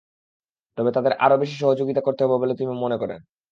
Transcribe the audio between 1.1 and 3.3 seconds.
আরও বেশি সহযোগিতা করতে হবে বলে তিনি মনে করেন।